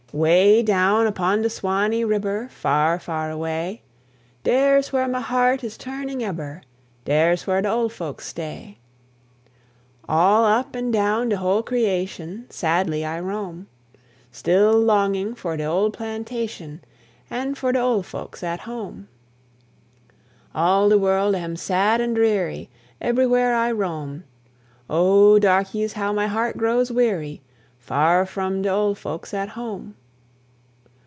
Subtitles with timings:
[0.13, 3.81] Way down upon de Swanee Ribber, Far, far away,
[4.43, 6.63] Dere's wha my heart is turning ebber,
[7.05, 8.77] Dere's wha de old folks stay.
[10.09, 13.67] All up and down de whole creation Sadly I roam,
[14.33, 16.81] Still longing for de old plantation,
[17.29, 19.07] And for de old folks at home.
[20.53, 22.69] All de world am sad and dreary,
[23.01, 24.25] Eberywhere I roam;
[24.89, 27.41] Oh, darkeys, how my heart grows weary,
[27.79, 29.95] Far from de old folks at home!